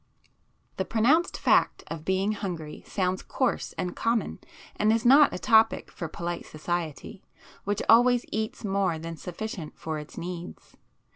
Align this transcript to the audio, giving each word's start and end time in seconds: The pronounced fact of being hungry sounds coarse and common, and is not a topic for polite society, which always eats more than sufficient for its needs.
The 0.77 0.83
pronounced 0.83 1.37
fact 1.37 1.83
of 1.85 2.03
being 2.03 2.31
hungry 2.31 2.83
sounds 2.87 3.21
coarse 3.21 3.73
and 3.73 3.95
common, 3.95 4.39
and 4.75 4.91
is 4.91 5.05
not 5.05 5.31
a 5.31 5.37
topic 5.37 5.91
for 5.91 6.07
polite 6.07 6.47
society, 6.47 7.23
which 7.65 7.83
always 7.87 8.25
eats 8.31 8.65
more 8.65 8.97
than 8.97 9.15
sufficient 9.15 9.77
for 9.77 9.99
its 9.99 10.17
needs. 10.17 10.75